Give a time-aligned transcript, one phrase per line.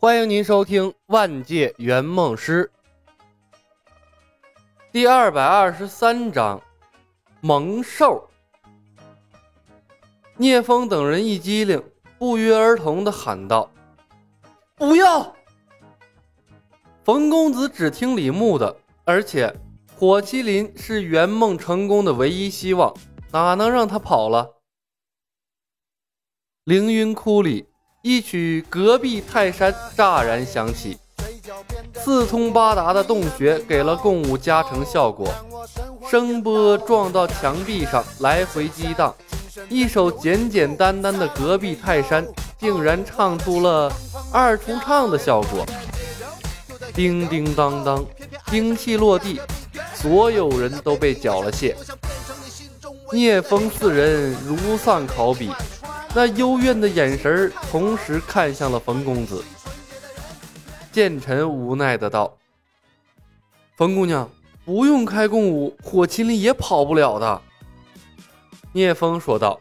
[0.00, 2.70] 欢迎您收听《万界圆梦师》
[4.92, 6.56] 第二百二十三章
[7.40, 8.30] 《萌兽》。
[10.36, 11.82] 聂风等人一激灵，
[12.16, 13.72] 不约而同的喊道
[14.78, 15.34] ：“不要！”
[17.02, 19.52] 冯公子只听李牧的，而且
[19.96, 22.94] 火麒麟是圆梦成功的唯一希望，
[23.32, 24.60] 哪能让他跑了？
[26.62, 27.66] 凌云窟里。
[28.02, 30.96] 一曲隔壁泰山乍然响起，
[32.04, 35.28] 四通八达的洞穴给了共舞加成效果，
[36.08, 39.12] 声波撞到墙壁上来回激荡，
[39.68, 42.24] 一首简简单单的隔壁泰山
[42.56, 43.92] 竟然唱出了
[44.32, 45.66] 二重唱的效果，
[46.94, 48.04] 叮叮当当，
[48.48, 49.40] 兵器落地，
[49.92, 51.74] 所有人都被缴了械，
[53.12, 55.50] 聂风四人如丧考妣。
[56.14, 59.44] 那幽怨的眼神同时看向了冯公子。
[60.90, 62.36] 剑臣无奈的道
[63.76, 64.28] ：“冯姑娘，
[64.64, 67.42] 不用开共舞，火麒麟也跑不了的。”
[68.72, 69.60] 聂风说道：“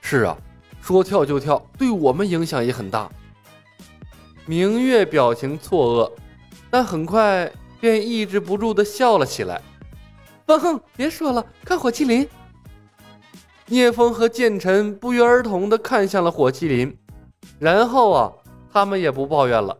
[0.00, 0.38] 是啊，
[0.80, 3.10] 说跳就跳，对我们影响也很大。”
[4.46, 6.12] 明月表情错愕，
[6.70, 9.60] 但很快便抑制不住的笑了起来
[10.46, 12.26] ：“风，别说了，看火麒麟。”
[13.72, 16.98] 聂风和剑臣不约而同地看向了火麒麟，
[17.60, 18.32] 然后啊，
[18.72, 19.76] 他们也不抱怨了。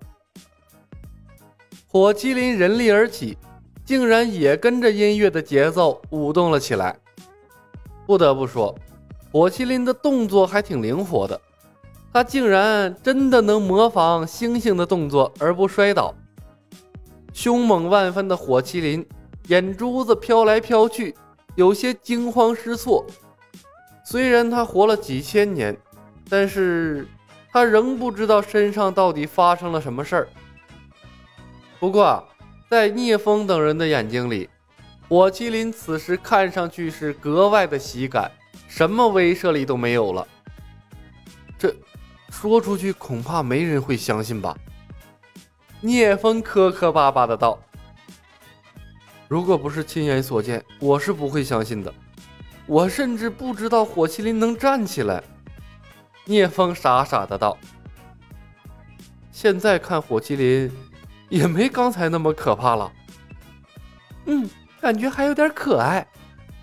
[1.89, 3.37] 火麒麟人力而起，
[3.85, 6.97] 竟然也跟着音乐的节奏舞动了起来。
[8.07, 8.73] 不得不说，
[9.33, 11.41] 火麒麟的动作还挺灵活的，
[12.13, 16.15] 他竟然真的能模仿猩猩的动作而不摔倒。
[17.33, 19.05] 凶猛万分的火麒麟，
[19.49, 21.13] 眼珠子飘来飘去，
[21.57, 23.05] 有些惊慌失措。
[24.11, 25.77] 虽然他活了几千年，
[26.29, 27.07] 但是
[27.53, 30.29] 他仍不知道身上到底发生了什么事儿。
[31.79, 32.27] 不过，
[32.69, 34.51] 在聂风等人的眼睛里，
[35.09, 38.29] 火麒麟此时看上去是格外的喜感，
[38.67, 40.27] 什么威慑力都没有了。
[41.57, 41.73] 这
[42.31, 44.59] 说出去恐怕没人会相信吧？
[45.81, 47.57] 聂风磕磕巴巴的道
[49.31, 51.95] ：“如果不是亲眼所见，我是不会相信的。”
[52.71, 55.21] 我甚至不知道火麒麟能站起来。
[56.25, 57.59] 聂风傻傻的道
[59.33, 60.71] ：“现在看火麒麟，
[61.29, 62.93] 也没刚才那么可怕了。”
[64.27, 64.49] 嗯，
[64.81, 66.07] 感觉还有点可爱。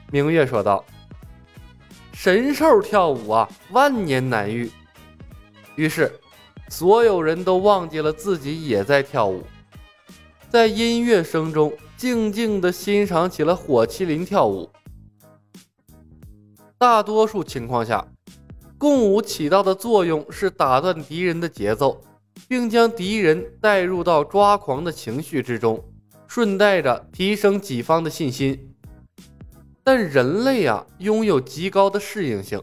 [0.09, 0.81] 明月说道
[2.15, 4.71] ：“神兽跳舞啊，万年难遇。”
[5.75, 6.09] 于是，
[6.69, 9.43] 所有人都忘记了自己也在跳舞，
[10.49, 14.69] 在音乐声中静静的欣赏起了火麒麟跳舞。
[16.79, 18.07] 大多数情况下，
[18.77, 21.99] 共舞起到的作用是打断敌人的节奏，
[22.47, 25.83] 并将敌人带入到抓狂的情绪之中，
[26.27, 28.75] 顺带着提升己方的信心。
[29.83, 32.61] 但人类啊，拥有极高的适应性，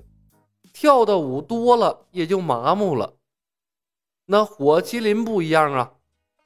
[0.72, 3.14] 跳的舞多了也就麻木了。
[4.26, 5.92] 那火麒麟不一样啊，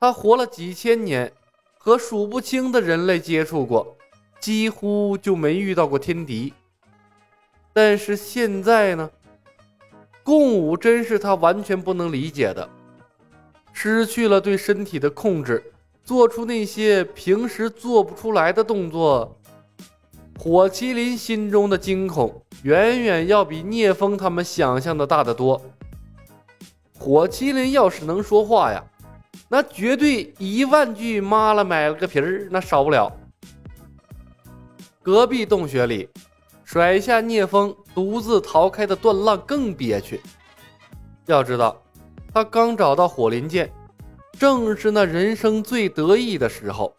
[0.01, 1.31] 他活了几千年，
[1.77, 3.99] 和数不清的人类接触过，
[4.41, 6.55] 几乎就没遇到过天敌。
[7.81, 9.09] 但是现在呢，
[10.25, 12.69] 共舞真是他完全不能理解的，
[13.73, 15.63] 失去了对身体的控制，
[16.03, 19.39] 做出那些平时做不出来的动作。
[20.41, 25.63] 火麒麟心中的惊恐远远要比聂风他们想象的大得多。
[26.99, 28.85] 火麒麟要是能说话呀，
[29.49, 33.09] 那绝对一万句妈了买了个皮儿，那少不了。
[35.01, 36.09] 隔壁洞穴里。
[36.71, 40.21] 甩下聂风，独自逃开的段浪更憋屈。
[41.25, 41.75] 要知道，
[42.35, 43.73] 他刚找到火麟剑，
[44.33, 46.95] 正是那人生最得意的时候。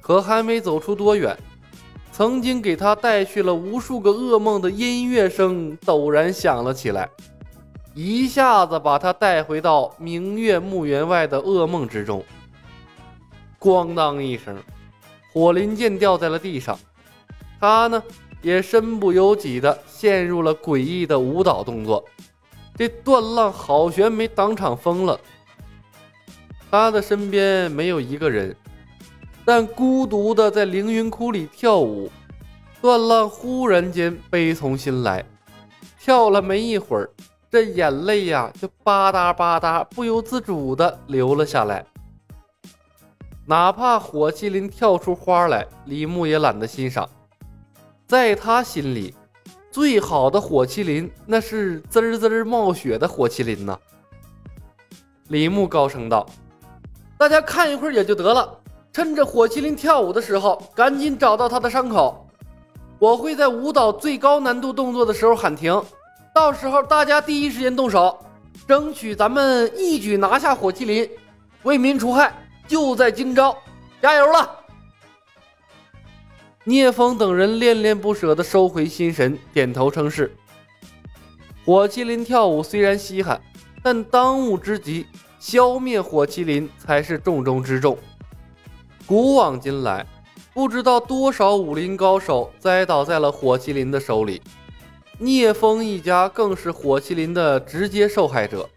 [0.00, 1.36] 可还没走出多远，
[2.12, 7.10] 曾经给他带去了无数个噩梦的音乐声陡然响了起来，
[7.96, 12.24] 一下子把他带回到明月墓园外的噩梦之中。
[13.58, 14.56] 咣当一声，
[15.32, 16.78] 火麟剑掉在了地上。
[17.58, 18.00] 他呢？
[18.42, 22.04] 也身不由己的陷入了诡异的舞蹈动作，
[22.76, 25.18] 这段浪好悬没当场疯了。
[26.70, 28.54] 他的身边没有一个人，
[29.44, 32.10] 但孤独的在凌云窟里跳舞。
[32.80, 35.24] 段浪忽然间悲从心来，
[36.00, 37.08] 跳了没一会儿，
[37.48, 41.86] 这眼泪呀就吧嗒吧嗒不由自主的流了下来。
[43.46, 47.08] 哪怕火麒麟跳出花来，李牧也懒得欣赏。
[48.12, 49.14] 在他心里，
[49.70, 53.78] 最好的火麒麟那是滋滋冒血的火麒麟呐。
[55.28, 56.26] 李牧高声道
[57.16, 58.54] ：“大家看一会儿也就得了，
[58.92, 62.28] 趁着火麒麟跳舞的时候，赶紧找到他的伤口。
[62.98, 65.82] 我会在舞蹈最高难度动作的时候喊停，
[66.34, 68.18] 到时候大家第一时间动手，
[68.68, 71.08] 争取咱们一举拿下火麒麟，
[71.62, 72.30] 为民除害，
[72.68, 73.56] 就在今朝！
[74.02, 74.56] 加油了！”
[76.64, 80.32] 聂风等人恋恋不舍地收回心神，点头称是。
[81.64, 83.40] 火麒麟跳舞虽然稀罕，
[83.82, 85.06] 但当务之急，
[85.40, 87.98] 消灭火麒麟才是重中之重。
[89.06, 90.06] 古往今来，
[90.54, 94.40] 不知道多少武林高手栽倒在了火麒麟的手里，
[95.18, 98.68] 聂风一家更是火麒麟的直接受害者。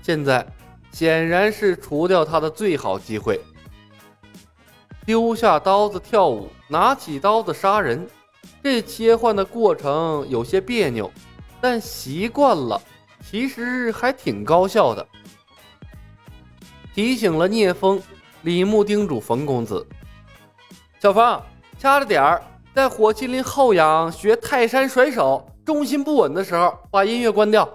[0.00, 0.46] 现在
[0.92, 3.38] 显然是除掉他的最好机会。
[5.06, 8.04] 丢下刀子跳舞，拿起刀子杀人，
[8.60, 11.08] 这切换的过程有些别扭，
[11.60, 12.82] 但习惯了，
[13.30, 15.06] 其实还挺高效的。
[16.92, 18.02] 提醒了聂风，
[18.42, 19.86] 李牧叮嘱冯公子
[20.98, 21.40] ：“小冯，
[21.78, 22.42] 掐着点儿，
[22.74, 27.68] 在火麒麟后仰学泰山甩手，重心不稳的时候，把音乐关掉。”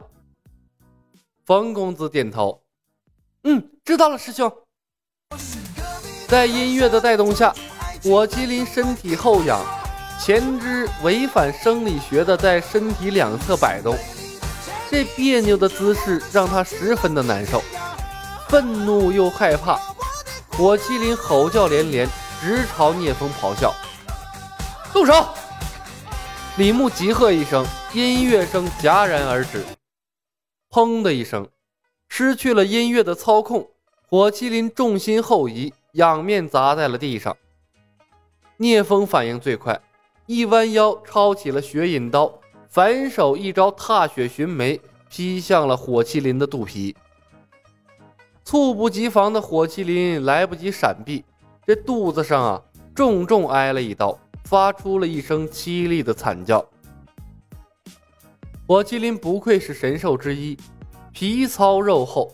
[1.46, 2.62] 冯公子点头
[3.46, 4.52] ：“嗯，知道了，师兄。”
[6.32, 7.54] 在音乐的带动下，
[8.02, 9.62] 火麒麟身体后仰，
[10.18, 13.98] 前肢违反生理学的在身体两侧摆动，
[14.90, 17.62] 这别扭的姿势让他十分的难受，
[18.48, 19.78] 愤怒又害怕。
[20.52, 22.08] 火麒麟吼叫连连，
[22.40, 23.76] 直朝聂风咆哮
[24.94, 25.28] ：“动手！”
[26.56, 29.66] 李牧急喝一声，音乐声戛然而止。
[30.70, 31.50] 砰的一声，
[32.08, 33.68] 失去了音乐的操控，
[34.08, 35.74] 火麒麟重心后移。
[35.94, 37.36] 仰面砸在了地上。
[38.58, 39.80] 聂风反应最快，
[40.26, 42.32] 一弯腰抄起了雪饮刀，
[42.70, 44.80] 反手一招踏雪寻梅，
[45.10, 46.96] 劈向了火麒麟的肚皮。
[48.44, 51.24] 猝不及防的火麒麟来不及闪避，
[51.66, 52.62] 这肚子上啊
[52.94, 56.66] 重重挨了一刀，发出了一声凄厉的惨叫。
[58.68, 60.58] 火麒麟不愧是神兽之一，
[61.12, 62.32] 皮糙肉厚，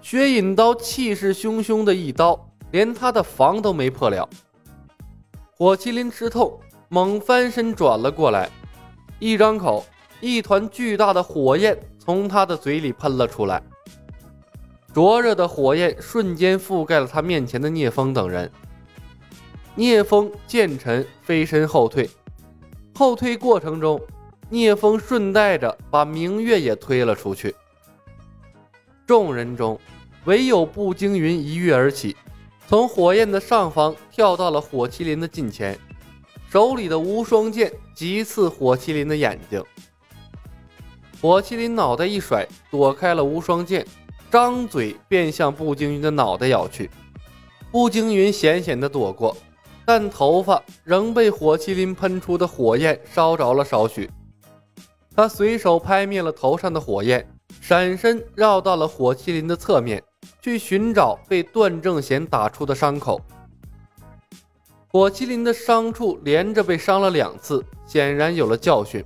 [0.00, 2.48] 雪饮刀气势汹汹的一刀。
[2.72, 4.28] 连他的防都没破了，
[5.56, 6.58] 火麒麟吃痛，
[6.88, 8.50] 猛翻身转了过来，
[9.18, 9.84] 一张口，
[10.20, 13.62] 一团巨大的火焰从他的嘴里喷了出来，
[14.92, 18.50] 灼热的火焰瞬间覆盖了他面前的聂风等人。
[19.74, 22.08] 聂风见尘飞身后退，
[22.94, 24.00] 后退过程中，
[24.48, 27.54] 聂风顺带着把明月也推了出去。
[29.06, 29.78] 众人中，
[30.24, 32.16] 唯有步惊云一跃而起。
[32.72, 35.78] 从火焰的上方跳到了火麒麟的近前，
[36.50, 39.62] 手里的无双剑急刺火麒麟的眼睛。
[41.20, 43.86] 火麒麟脑袋一甩，躲开了无双剑，
[44.30, 46.90] 张嘴便向步惊云的脑袋咬去。
[47.70, 49.36] 步惊云险险的躲过，
[49.84, 54.10] 但头发仍被火麒麟喷出的火焰烧着了少许。
[55.14, 57.28] 他随手拍灭了头上的火焰，
[57.60, 60.02] 闪身绕到了火麒麟的侧面。
[60.42, 63.20] 去寻找被段正贤打出的伤口。
[64.88, 69.02] 火麒麟的伤处连着被伤了两次，显然有了教训。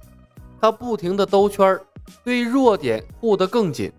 [0.59, 1.83] 他不停地兜圈儿
[2.25, 3.93] 对弱点护得更紧，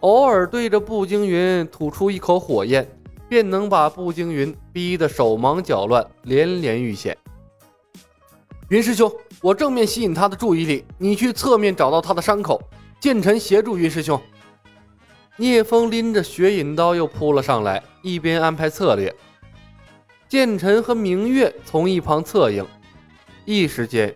[0.00, 2.88] 偶尔对着步惊云吐出一口火焰，
[3.28, 7.16] 便能把步惊云逼得手忙脚乱，连连遇险。
[8.70, 12.58] 云师兄，我正面吸引他的注意力，你去侧面找到他的伤口。
[12.98, 14.18] 剑臣协助云师兄。
[15.36, 19.14] 聂风拎着雪饮刀又扑了上来，一边安排策略。
[20.28, 22.66] 剑尘和明月从一旁侧应，
[23.44, 24.14] 一时间，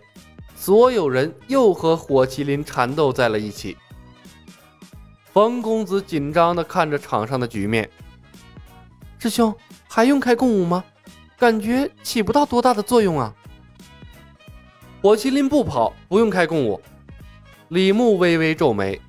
[0.55, 3.75] 所有人又和火麒麟缠斗在了一起。
[5.31, 7.89] 冯公子紧张地看着场上的局面，
[9.17, 9.53] 师兄
[9.87, 10.83] 还用开共舞吗？
[11.37, 13.33] 感觉起不到多大的作用啊。
[15.01, 16.81] 火麒麟不跑，不用开共舞。
[17.69, 18.99] 李牧微微皱眉。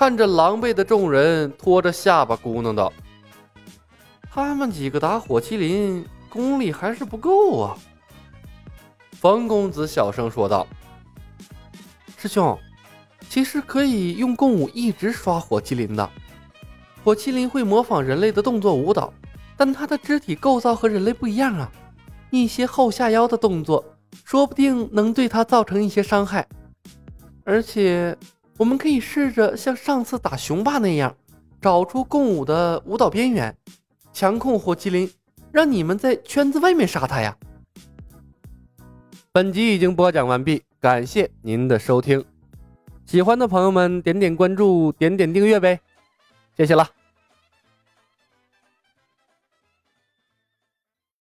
[0.00, 2.90] 看着狼狈的众人，拖着下巴咕哝道
[4.32, 7.76] ：“他们几个打火麒麟功力还是不够啊。”
[9.20, 10.66] 冯公子小声说道
[12.16, 12.58] ：“师兄，
[13.28, 16.10] 其实可以用共舞一直刷火麒麟的。
[17.04, 19.12] 火麒麟会模仿人类的动作舞蹈，
[19.54, 21.70] 但它的肢体构造和人类不一样啊，
[22.30, 23.84] 一些后下腰的动作，
[24.24, 26.48] 说不定能对它造成一些伤害，
[27.44, 28.16] 而且……”
[28.60, 31.16] 我们可以试着像上次打雄霸那样，
[31.62, 33.56] 找出共舞的舞蹈边缘，
[34.12, 35.10] 强控火麒麟，
[35.50, 37.34] 让你们在圈子外面杀他呀！
[39.32, 42.22] 本集已经播讲完毕，感谢您的收听，
[43.06, 45.80] 喜欢的朋友们点点关注，点点订阅呗。
[46.54, 46.86] 谢谢了。